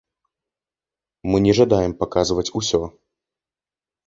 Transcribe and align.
Мы 1.31 1.37
не 1.47 1.53
жадаем 1.59 1.93
паказваць 2.01 2.47
усё. 2.63 2.81